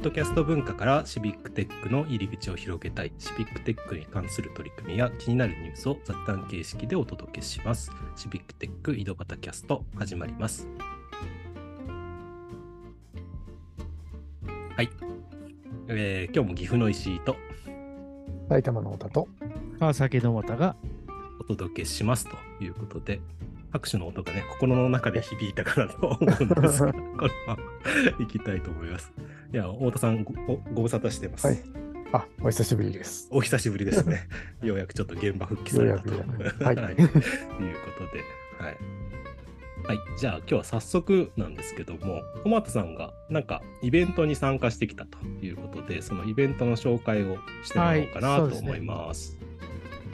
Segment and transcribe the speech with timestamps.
[0.00, 7.92] ッドキャスト文化からシビックテックの入り口を広げたい、シビックテックに関する取り組みや気になるニュースを雑談形式でお届けします。
[8.16, 10.66] シビックテック井戸端キャスト始まります。
[14.74, 14.88] はい。
[15.88, 17.36] えー今日も岐阜の石井と
[18.48, 19.28] 埼玉の太田と、
[19.78, 20.76] 川崎の又が、
[21.40, 23.20] お届けしますということで、
[23.70, 27.58] 拍手の音がね、心の中で響いたかなと思うんですが、 これは
[28.18, 29.12] 行きたいと思います。
[29.52, 31.46] いや、太田さんご、ごご無沙汰してます。
[31.46, 31.58] はい
[32.12, 33.28] あ、お久しぶりです。
[33.30, 34.28] お久しぶりですね。
[34.62, 36.10] ようやくちょっと現場復帰されたと。
[36.12, 38.24] ようやく はいいうことで、
[38.58, 38.76] はい。
[39.86, 49.39] はい、じゃあ今日は早速なんですけども、トマトさんがなんかイベントに参加してきたということで、そのイベントの紹介をしてもらおうかなと思います。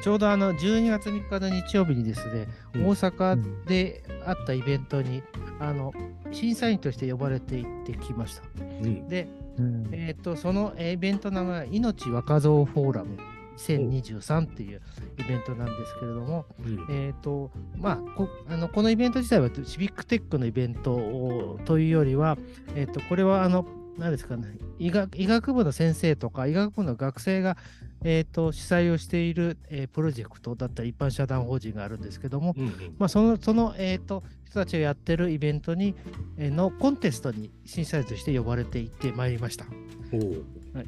[0.03, 2.87] ちょうどあの12月3日の日曜日にですね、うん。
[2.89, 5.23] 大阪であったイベントに、
[5.59, 5.93] あの
[6.33, 8.43] 審査員として呼ばれて行ってきました。
[8.61, 9.09] うん。
[9.09, 9.89] で、うん。
[9.93, 13.17] えっ、と、そのえーイベントの名前は、命若造フォーラム
[13.57, 14.83] 2023っていう
[15.19, 16.87] イベントなんですけれども、うん。
[16.91, 22.37] えっ、と、まあこあの、このイベント自体はシビックテックのイベントをというよりは、
[22.75, 23.67] えっ、と、これはあの、
[23.99, 27.57] 何ですかね医学、医学部の先生とか医学部の学生が、
[28.05, 35.95] えー、と主催をしている、えープロジェクトだったり一般社団法人があるんですけども、うんうんまあ、そのその、えー、と人たちがやってるイベントに、
[36.37, 39.65] えーのコンテストに審査員として呼ばれて行ってまいりました。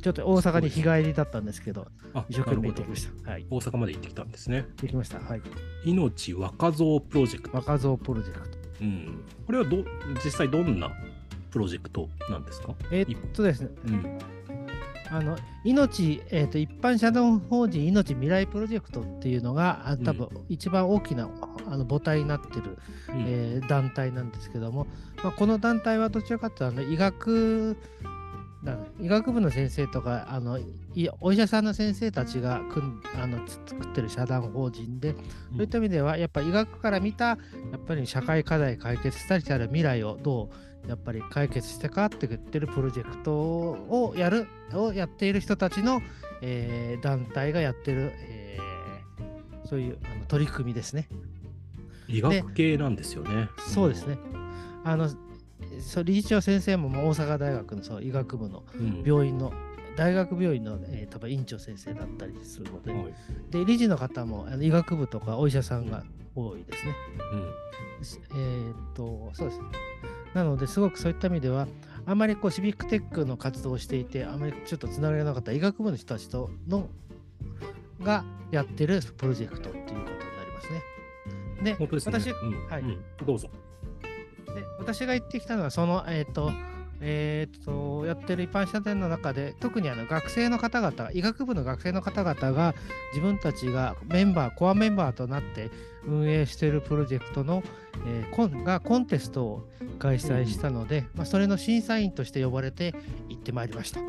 [0.02, 3.30] ちょっと大阪に日帰りだったんですけど、あ一生懸命行ってきました。
[3.30, 4.66] はい、大阪まで行ってきたんですね。
[4.82, 5.18] 行きました。
[5.18, 5.42] はい。
[5.84, 7.56] 命若造プロジェクト。
[7.56, 8.58] 若造プロジェクト。
[8.80, 9.78] うん、これはど
[10.24, 10.90] 実際どんな
[11.50, 12.74] プロジェクトなんですか？
[12.90, 14.18] えーっとですね、うん。
[15.10, 21.30] あの命、えー、と一般社団法人命未来プロジェクトっていうのが、あ多分一番大きな
[21.66, 23.24] あの母体になってる、うん。
[23.26, 24.86] えー団体なんですけども、
[25.22, 27.76] まあ、この団体はどちらかというとあの医学
[28.62, 35.14] な医学部の先生とかあのいお医者さんの先生たちが組んあのつ作ってる社団法人で、
[35.52, 37.36] そういった意味ではやっぱ医学から見たや
[37.76, 40.50] っぱり社会課題解決したりしたら未来をど
[40.86, 46.00] うやっぱり解決してかって言ってるプロジェクトをやるをやっている人たちの、
[46.42, 48.68] えー団体がやってる、えー
[49.68, 51.08] そういうあの取り組みですね。
[52.08, 53.50] 医学系なんですよね。
[53.58, 54.16] そうですね。
[54.82, 55.10] あの
[55.80, 59.02] そう理事長先生も大阪大学のそう医学部のうん。
[59.04, 59.52] 病院の
[59.96, 63.14] 大学病院の、えー多分院長先生だったりするので、はい
[63.50, 66.04] で理事の方もあの医学部とかお医者さんが
[66.36, 66.94] 多いですね。
[67.98, 69.64] うんしえーっとそうですね。
[70.34, 71.66] なのですごくそういった意味では
[72.06, 76.88] あまりこうシビックテックの活動をしていてあまりちょっとつながりがなかった医学部の人たちとの
[78.02, 80.82] がやってるプロジェクトっていうことになりますね。
[81.62, 82.18] でですね。
[82.20, 83.50] 私うんはいうんどうぞ。
[84.78, 86.50] で私が行ってきたのはそのえっ、と
[87.00, 92.74] えーとやってる一般社団の中で特にあの学生の方々医学部の学生の方々が
[93.12, 95.70] 自分たちがメンバーコアメンバーとなって
[96.04, 97.62] 運営しているプロジェクトの、
[98.06, 99.68] えーコンがコンテストを
[99.98, 102.94] 開催したので、まあ、それの審査員として呼ばれて
[103.28, 104.00] 行ってまいりました。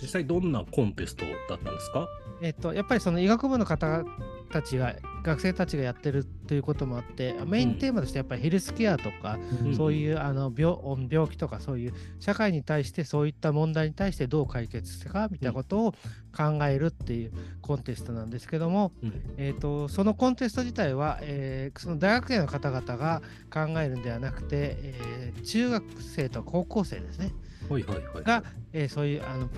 [0.00, 2.06] 実際どんなコンテストだったんですか？
[2.40, 4.04] えっと、やっぱりその医学部の方
[4.50, 9.74] たちが学生たちがやってるということもあってメインテーマとしてやっぱりヘルスケアとか、うん。
[9.76, 10.76] そういうあの病
[11.10, 15.92] 病気とかそういう社会に対してそういった問題に対してどう解決するかみたいなことを
[16.36, 19.34] 考えるっていうコンテストなんですけども、うん。
[19.36, 23.22] えー、とそのコンテスト自体は、えーその大学生の方々が
[23.52, 27.32] 考えるんではなくて、えー中学生と高校生ですね。
[27.68, 28.24] はいはいはい。
[28.24, 28.42] が、
[28.72, 29.48] えーそういうあの、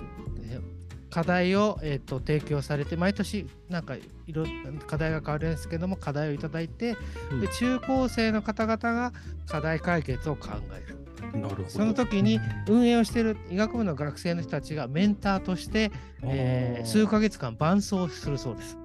[0.43, 0.80] えー
[1.11, 4.01] 課題を、えー、と提供されて毎年なんかい
[4.33, 4.45] ろ
[4.87, 6.97] 課題が変わるんですけども課題をいただいて、
[7.33, 7.41] うん。
[7.41, 9.13] で中高生の方々が
[9.47, 11.01] 課題解決を考える。
[11.39, 11.69] なるほど。
[11.69, 18.79] その時に運営をしている医学部の学生の人たちがメンターとして、えー数ヶ月間伴走するそうです。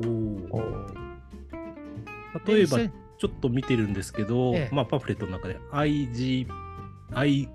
[2.46, 2.80] 例えば
[3.18, 4.76] ちょっと見てるんですけど、ええ。
[4.76, 6.48] まあパンフレットの中で IG、
[7.14, 7.50] I、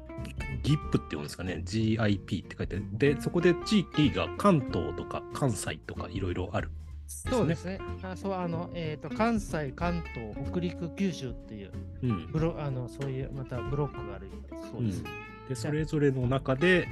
[0.62, 2.84] GIP って言うんですかね、GIP って書いてある。
[2.93, 6.70] で、そこで地域が関東とか関西とかいろいろある。
[7.06, 7.81] そうですね。
[8.02, 11.72] あそうあのえーと関西、関東、北陸、九州っていう
[12.02, 12.26] うん。
[12.31, 14.28] ブロあのそういうまたブロックがある
[14.70, 15.02] そうです。
[15.49, 16.87] で、それぞれの中で、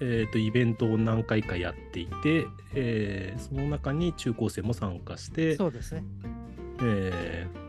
[0.00, 6.04] えー、とイベントを何回かやっていて、えーその中に中高生も参加して、そうですね。
[6.82, 7.63] えー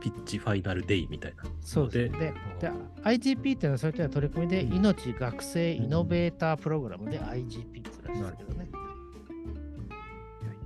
[0.00, 1.44] ピッチファイナルデイみたいな。
[1.60, 2.34] そうですね。
[2.60, 2.72] でで
[3.04, 8.70] IGP っていうのはそういった取り組みで、うん命学生イノベータープログラムで IGP って言うんですけどね。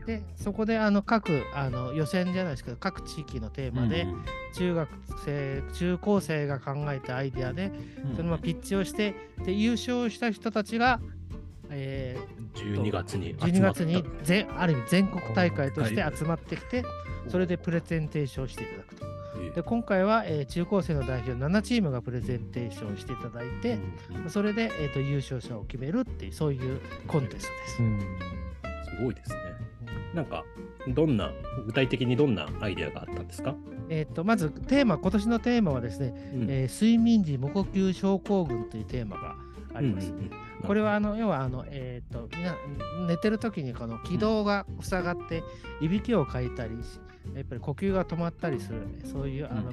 [0.07, 4.07] でそこであの各あの予選じゃないですけど各地域のテーマで
[4.55, 4.89] 中学
[5.25, 7.73] 生中高生が考えたアイデアで
[8.15, 9.15] そのままピッチをして
[9.45, 11.01] で優勝した人たちが、
[11.71, 12.19] え
[12.55, 16.85] 12月にー、12月に全ある意味全国大会として集まってきて
[17.29, 19.14] それでプレゼンテーションしていただくと。
[19.55, 23.79] で今回は、えー中高生の代表7チームがプレゼンテーションしていただいて、
[24.29, 27.83] それで、えー、と優勝者を決めるっていうそういうコンテストです。
[27.83, 28.01] うん。
[28.01, 29.37] すごいですね。
[30.13, 30.45] なんか、
[30.89, 31.33] どんな、
[31.67, 33.55] 具体的にどんなアイデアがあったんですか、
[33.89, 36.51] えー、とまずテーマ今年のテーマはですね、うん。
[36.51, 39.37] えー睡眠時無呼吸症候群というテーマが
[39.75, 40.11] あります。
[40.11, 40.31] うんうんうん。
[40.67, 42.57] これはあの要はあの、えー、とみんな
[43.07, 45.43] 寝てる時にこの気道が塞がって
[45.81, 47.01] いびきをかいたりし
[47.35, 49.73] やっぱり呼吸が止まったりするそういうあの、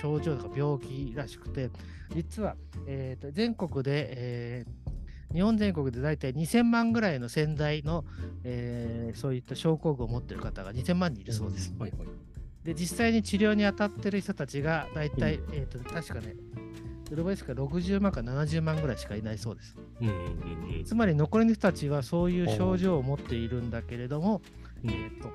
[0.00, 1.70] 症状とか病気らしくて
[2.14, 2.56] 実は、
[2.86, 4.96] えー、と全国で、えー
[5.32, 8.04] 日本全国で大体2000万ぐらいの潜在の、
[8.44, 11.74] えーそういった症候群を持っている方が2000万人いるそうです。
[11.78, 12.08] はいはい。
[12.64, 16.34] で実際に治療に当たってる人たちが大体、えー、と確かね
[17.10, 19.76] ウルバイスか60万か70万ぐらいしかいないそうです。
[20.00, 20.18] うんうんう
[20.80, 24.40] んつまり残りの人たちはそういう症状を持っているんだけれども、
[24.84, 25.30] うんえーと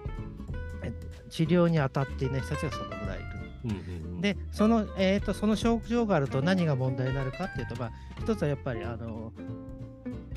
[0.54, 0.61] え
[1.30, 3.26] 治療に当たっていない人たちがそのぐらいいる。
[3.66, 4.22] うんうんうん。
[4.22, 9.32] でその,、えー、とその症状があると何が問題になるかっていうと、まあ、一つはやっぱりあの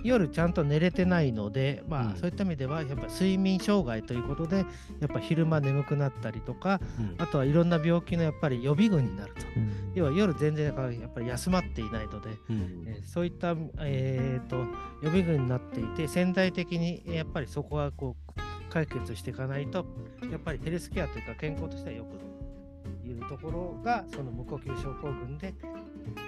[0.02, 2.17] 夜ちゃんと寝れてないので、まあうん。
[2.17, 4.64] そういった意味ではやっぱ睡眠障害ということでや
[5.06, 7.14] っぱ昼間眠くなったりとかうん。
[7.17, 9.41] あとはいろんな病気のやっぱり予備軍になると。
[9.56, 9.93] うん。
[9.94, 10.75] 要は夜全然やっ
[11.14, 12.85] ぱり休まっていないので、うん。
[12.87, 14.56] えーそういった、えー、と
[15.02, 18.41] 予備軍になっていて潜在的にえーやっぱりそこはこう
[18.75, 19.87] 解決していかないと
[20.32, 25.55] やっぱりヘルスケアというか健康としてはよくいうところがその無呼吸症候群で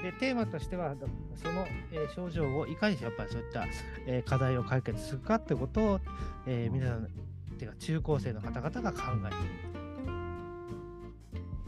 [0.03, 0.95] でテーマとしては
[1.35, 3.67] その、え症状をいかにやっぱりそういった、
[4.07, 6.01] え課題を解決するかってことを、
[6.47, 7.11] え皆さん
[7.59, 9.76] ていうか中高生の方々が考えている。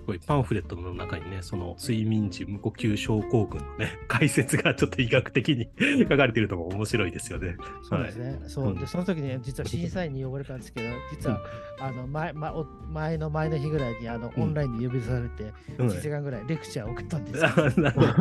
[0.09, 5.69] こういうパンフレットの中にね、その睡眠時無呼吸症候群のね、 解説がちょっと医学的に
[6.09, 7.59] 書かれているのも面白いですよね。
[7.83, 8.41] そうですね。
[8.47, 8.71] そうう。
[8.73, 11.43] んで、その時に実は審査員に呼ばれたんですけど、実は、
[11.79, 17.51] あの前、ま、お前の前の日ぐらいにあのうんオンラインで呼び出されて、うん1時間ぐらいレクチャーを受けたんですよ。
[17.77, 18.15] あなるほど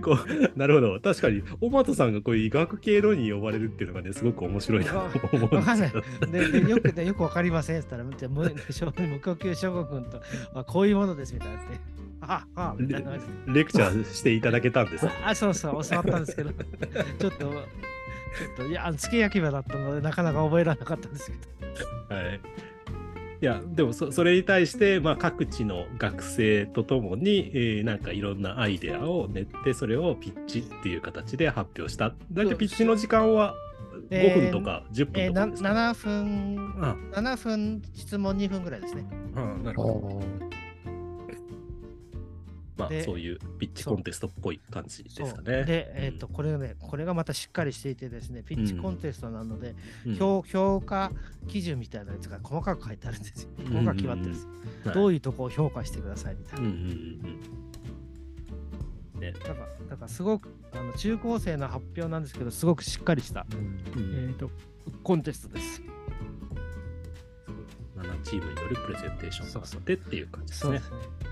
[0.00, 0.18] こ
[0.54, 0.98] うなるほど。
[1.00, 6.32] 確かに、小俣さんがこういう医学系のに呼ばれるっていうのがね、すごく面白いなと思うんですけど。
[6.32, 10.22] ででよくね、よくわかりませんって言ったら、無無無呼吸症候群と
[10.54, 11.78] はこういうものですみたいなって。
[12.22, 13.32] ああ、みたいな感じで。
[13.58, 15.06] レクチャーしていただけたんです。
[15.24, 17.52] あ、そうそう、教わったんですけど、ちょっと、ちょっ
[18.56, 21.36] と、いや、付け焼き場だったので、なかなか覚えられなかったんですけ
[22.08, 22.14] ど。
[22.14, 22.40] はい。
[23.38, 32.14] いや、でもそ、それに対して、まあ、各地の学生とともに、えーなんかいろんなアイデアを練って、それをピッチっていう形で発表した。
[32.32, 33.54] だいたいピッチの時間は
[34.10, 39.04] えー5分とか10えーな分とかですか、7分、あ7分、質問2分ぐらいですね。
[39.36, 40.45] あなるあほど。
[42.76, 45.64] ーまあ、でそういうピッチコンテストっぽい感じですかね。
[45.64, 49.74] で、えっ、と、これがね、これがまたしっかりしていてですね、ピッチコンテストなので、
[50.06, 51.12] うん評評価
[51.48, 53.50] 基準みたいなやつが細かく書いてあるんですよ。
[53.64, 54.48] ん細かく決まってるんですよ。
[54.50, 56.68] はいどういうとこを評価してくださいみたいな。
[56.68, 57.66] うんうん
[59.32, 59.54] から、
[59.90, 64.50] だからすごくあの中高生の発表なんですけど、すごくしっかりした、うんえー、と
[65.02, 65.82] コンテストです。
[67.96, 71.00] 7チームによるプレゼンテーションがあってっていう感じですねそうで。
[71.00, 71.25] すね。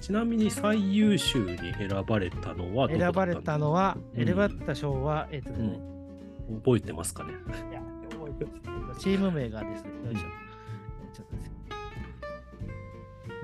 [0.00, 4.26] ちなみに最優秀に選ばれたのははい、選ばれたのは、うん。
[4.26, 5.80] 選ばれた賞は、えっ、とね、
[6.48, 6.60] うん。
[6.60, 7.32] 覚えてますかね？
[7.70, 10.22] いや、覚えてますチーム名がですね、よいしょ。
[11.12, 11.52] ちょっとですね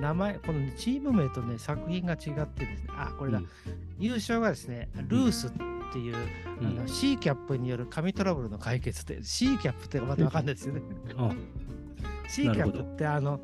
[0.01, 3.49] 名前、このね、チーム名とね、作品が違ってですね、あ、これだ、うん。
[3.99, 5.51] 優勝がですね、ルースっ
[5.93, 6.17] ていう、
[6.61, 6.67] うん。
[6.67, 10.83] あの C キャップによる紙トラブルの解決で、C キャップってまだわかんないですよね。
[11.17, 11.31] あ
[12.29, 13.41] C キャップって、あの、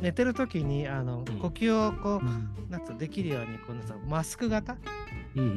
[0.00, 1.38] 寝てる時にあの、うん。
[1.38, 4.76] 呼吸をこう、なんつうのできるようにこうなんつうのマスク型、
[5.36, 5.48] うんうん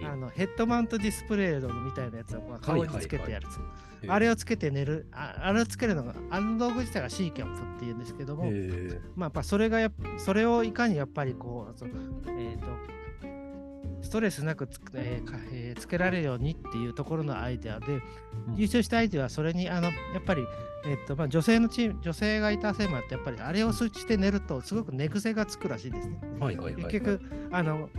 [0.00, 3.58] うんあのヘッドマウントディスプレイみたいなやつをこう顔につけてやるやつ、
[4.04, 4.10] うん。
[4.10, 12.66] あれをつけて寝るああれをつけるのがあの道具自体が C キャップっていうんですけども、えまあやっぱそれがやっそれをいかにやっぱりこうそえー、と
[14.06, 18.00] ストレスなくつ,、えーかえーつけられるようにっていうところのアイデアで、
[18.54, 20.46] 優勝したアイデアはそれにあのやっぱり、
[20.86, 26.20] えーとまあ、女性のチーム女性がいたせいもあってやっぱりあれをして寝るとすごく寝癖がつくらしいですね。
[26.22, 26.92] ーはいはいはいはい。
[26.92, 27.20] 結局
[27.50, 27.90] あの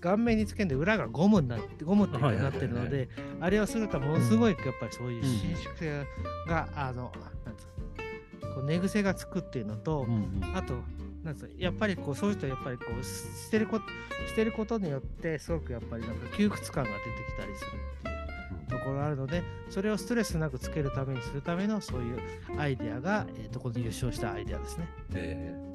[0.00, 3.08] 顔面につけんで裏がゴムになってゴムってなってるのはいはいはいで
[3.40, 6.06] あれをするとものすごいやっぱりそういううん伸縮性
[6.48, 7.12] が、あの
[7.44, 10.74] なんつうこう寝癖がつくっていうのと、うんうんあと
[11.24, 13.84] なんつうやっぱりこうそういう人はやっぱりこうしてること
[14.26, 17.00] してることによってすごくやっぱりなんか窮屈感が出て
[17.32, 22.18] きたりするっていうところがあるので、それをストレスなくつけるためにするためのそういう
[22.58, 24.88] アイデアが、えー、とこの優勝したアイデアですね。
[25.14, 25.70] えー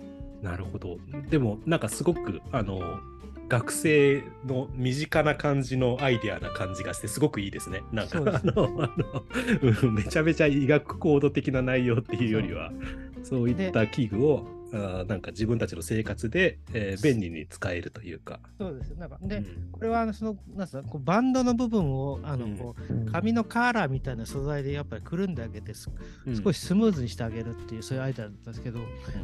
[0.45, 0.97] なるほど。
[1.29, 2.99] でも、なんかすごく、あの、
[3.47, 7.81] 学生の身近な感じのアイデアな感じがして、すごくいいですね。
[7.91, 9.23] なんか、あの、あの
[9.83, 12.71] うんめちゃめちゃ医学コード的な内容っていうよりは、
[13.23, 18.39] そういった器具を、あーなんか自分たちの生活で、えー便利に使えるというか。
[18.59, 18.89] そうです。
[18.95, 19.71] なんかで、うん。
[19.71, 22.57] これはあのそのなんすかこうバンドの部分をあの、うん。
[22.57, 28.79] こう紙のカーラーみたいな素材でやっぱりくるんであげて、少しスムーズにしてあげるっていうそういうアイデアだったんですけど、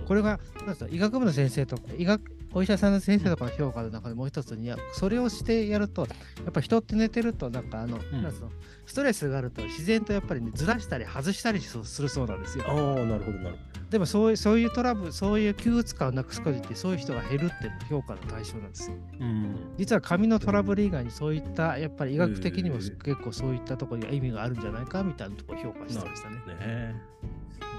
[0.05, 2.21] これがなんですか医学部の先生とか医学
[2.53, 6.08] お医者さんの先生とかの評価の中でもう一つにやそれをしてやると
[6.43, 8.48] やっぱ人って寝てるとなんかあの、うんなんすか
[8.86, 12.65] ストレスがあると自然とやっぱり、ね、ずらしたり外したりするそうなんですよ。
[12.67, 18.96] ああ、なるほど、なるほでもそういうそういうトラブルそういう窮屈感をなくすことってそういう人が減るっていうのが評価の対象なんですよ。
[19.20, 19.25] ど。
[19.25, 19.55] うん。
[19.77, 26.38] 実は髪のトラブル以外にそういったやっぱり医学的にも結構そういったところには意味があるんじゃないかみたいなところを評価してましたね。
[26.60, 27.01] ね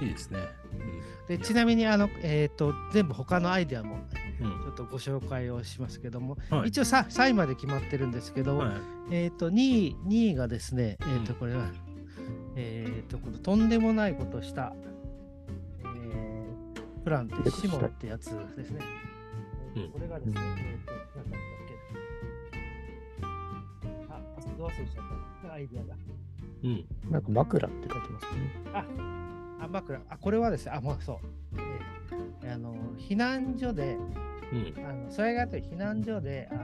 [0.03, 0.41] いいですね。
[1.29, 4.22] でちなみにあの、えー、と全部他のアイデアもうん。
[4.43, 8.73] ちょっとご紹介をしますけども、はい一応さ3位まで決まってるんですけど、はい
[9.11, 11.67] えっ、と2位 ,2 位がですね、えっ、とうんこれは、
[12.57, 14.75] えっ、とこのとんでもないことした、
[15.81, 18.81] えープランってシモンってやつですね。
[19.75, 21.69] えーとうんこれがですね、うんえっ、と、なんだったっ
[23.99, 25.53] けあ、あ、どう忘れちゃった。
[25.55, 25.95] アイデアが。
[26.65, 26.85] うん。
[27.11, 28.31] なんか枕って書いてますね。
[28.73, 28.87] あ、
[29.65, 30.01] あ、枕。
[30.09, 31.17] あ、これはですね、あ、もうそう。
[31.57, 31.73] えー
[32.45, 33.97] あの、避難所で、
[34.53, 34.87] うん。
[34.87, 36.63] あのそれがあって避難所であの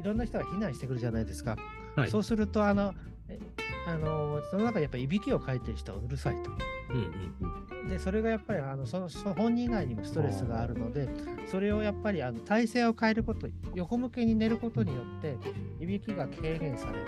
[0.00, 1.56] いろんな人が避難してくるじゃないですか。
[1.96, 2.10] はい。
[2.10, 2.92] そうするとあの
[3.28, 3.38] え
[3.86, 6.50] あのその中でやっぱりいびきをかいてる人はうるさいと。
[6.90, 11.06] うんうんでそれがやっぱりあのそのその本人以外にもストレスがあるので
[11.46, 15.36] それをやっぱりあの体勢を変えること横向けに寝ることによって
[15.80, 17.06] いびきが軽減される。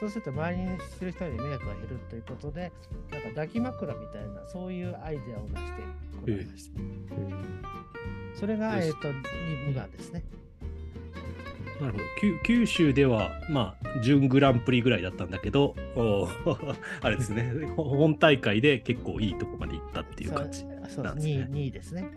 [0.00, 2.72] そうすると周りにする人に迷惑が減るということで
[3.10, 5.82] なんか抱き枕みたいなそういうアイデアを出して
[6.20, 6.80] こられました。
[8.38, 10.22] それが、えっと 2, 番ですね。
[11.80, 15.74] なるほど九九州では、まあ、準グランプリぐらいだったんだけど、
[17.00, 20.64] あれですね、ほ本大会で結構いいとこまで行ったっていう感じ。
[20.64, 22.08] なんですね 2, 位ですね。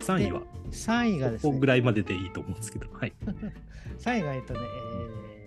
[0.00, 3.12] 3位は、3位がですねここぐ、らいまででいいと思うんですけど、はい。
[3.98, 5.45] 3位がえっとね、えー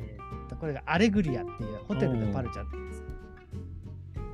[0.59, 3.03] これがアレグリアっていうホテルのパルちゃんって言うんです。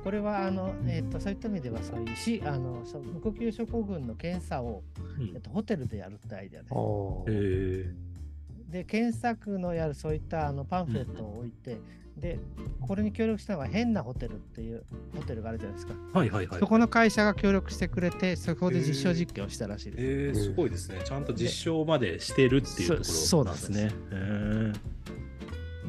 [0.02, 4.84] これはあの、えーっとそういった意味ではそういうしあの無呼吸症候群の検査を、
[5.18, 6.76] うんえっと、ホテルでやるってアイデアですあ。
[6.76, 7.94] ーえ
[8.70, 11.78] で検索のやるそういったあのパンフレットを置いて、
[12.16, 12.38] で
[12.80, 14.84] これに協力したのが変なホテルっていう
[15.16, 15.94] ホテルがあるじゃないですか。
[15.94, 16.60] ーはいはいはい。
[16.60, 20.04] そこの会社が協力してくれて、そこで実証実験をしたらしいです。
[20.04, 21.00] えー、すごいですね。
[21.04, 23.90] ちゃんと実証までしてるっていうところそそうななんんですね。
[24.10, 24.74] えー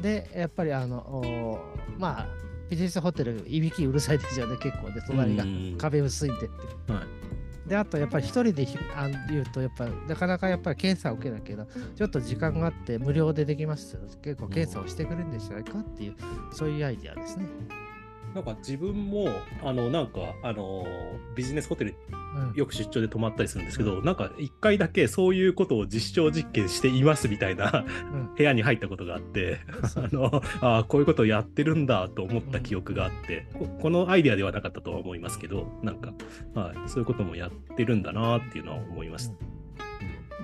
[0.00, 1.58] で、やっぱりあの、お
[1.98, 2.26] まあ、
[2.70, 5.44] ビジネスホテル、いびきうるさいですよね、結構で、隣が。
[5.44, 6.92] うん壁薄いんでって。
[6.92, 7.68] はい。
[7.68, 8.66] で、あと、やっぱり一人で
[9.30, 11.66] 言うと、やっぱなかなかやっぱり検査を受けなきゃいけない。
[11.96, 14.00] ちょっと時間があって無料でできますよ。
[14.22, 16.16] 結構検査をしてくれるんじゃないかっていう、
[16.52, 17.46] そういうアイディアですね。
[18.34, 19.28] なんか自分も、
[19.62, 20.86] あの、なんか、あの、
[21.34, 21.94] ビジネスホテル
[22.34, 22.54] うん。
[22.54, 28.34] よく出張で泊まったりするんですけど、なんか一回だけそういうことを実証実験していますみたいなうん。
[28.36, 30.04] 部屋に入ったことがあって、そう。
[30.04, 36.12] あのあーこういうことをやってるんだと思った記憶があって、ここのアイデアではなかったとは思いますけど、なんか、
[36.54, 39.34] はい、そういうこともやってるんだなっていうのは思いました。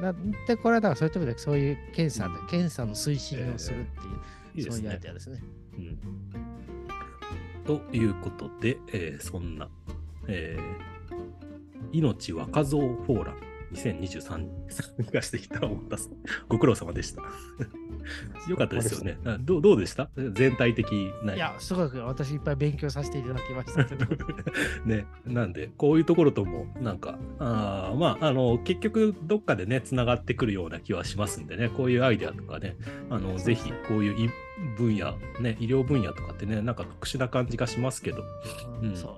[0.00, 0.14] な
[0.47, 4.83] で、これはだからそういった意味でそういう検査で、検査の推進をするっていう、いいですね。
[4.83, 5.11] そういうアイデ。
[5.11, 5.41] アですね。
[5.79, 6.24] うん
[7.66, 9.68] ということで、えーそんな、
[10.28, 10.94] えー
[11.92, 13.38] 命若造フォーラム
[13.73, 16.11] 2023に参加してきた思ったす
[16.49, 17.23] ご苦労様でした。
[18.50, 19.16] よかったですよね。
[19.25, 20.11] あどうどうでした？
[20.33, 20.87] 全体的
[21.25, 24.06] ないや、すごく私いっぱい勉強させていただきましたけど。
[24.87, 32.76] ね、なんで、こういうところとも、なんか、あーまあ、あの、結局、どっかでね、つながってくるような気はしますんでね、こういうアイデアとかね、
[33.11, 34.30] あの、ぜひ、こういうい
[34.76, 38.23] 分野、ね、医療分野とかってね、なんか特殊な感じがしますけど、
[38.82, 39.16] うんそ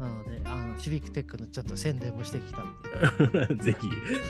[0.00, 0.02] う。
[0.02, 3.54] なので、あのシビックテックのちょっと宣伝もしてきたんで。
[3.62, 3.76] ぜ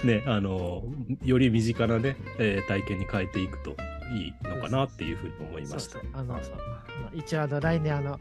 [0.02, 0.84] ひ、ね、あの、
[1.22, 3.76] より身近なね、えー体験に変えていくと
[4.12, 6.00] いいのかなっていうふうに思いました。
[6.12, 6.40] あの
[7.14, 8.18] 一応あの来年あの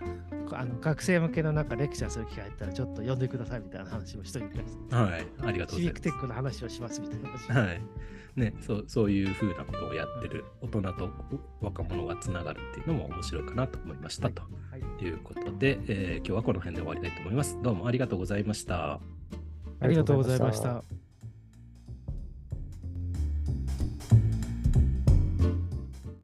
[0.55, 4.57] あの学生向けのなんかレクチャーする機会あったらちょっと呼んでくださいみたいな話もしといて
[4.91, 5.75] はい、ありがとうございます。
[5.75, 7.51] シビックテックの話をしますみたいな話。
[7.51, 7.81] はい。
[8.35, 11.09] ね、そうそういうふうなことをやってる大人と
[11.59, 14.43] 若者がつながるっていうのも面白いかなと思いました、と
[15.01, 17.57] いうことで、えー、今日はこの辺で終わりたいと思います。
[17.63, 18.99] どうもありがとうございました。
[19.79, 20.83] ありがとうございました。